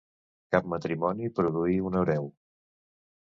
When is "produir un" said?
1.41-1.99